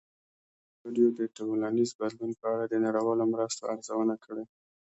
ازادي 0.03 0.79
راډیو 0.83 1.07
د 1.17 1.19
ټولنیز 1.37 1.89
بدلون 1.99 2.31
په 2.39 2.45
اړه 2.53 2.65
د 2.67 2.75
نړیوالو 2.85 3.23
مرستو 3.33 3.69
ارزونه 3.73 4.15
کړې. 4.25 4.43